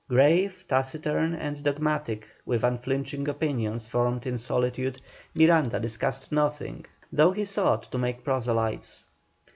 Grave, 0.09 0.65
taciturn, 0.67 1.35
and 1.35 1.61
dogmatic, 1.61 2.27
with 2.43 2.63
unflinching 2.63 3.27
opinions 3.27 3.85
formed 3.85 4.25
in 4.25 4.35
solitude, 4.35 4.99
Miranda 5.35 5.79
discussed 5.79 6.31
nothing, 6.31 6.83
though 7.11 7.33
he 7.33 7.45
sought 7.45 7.83
to 7.83 7.99
make 7.99 8.23
proselytes. 8.23 9.05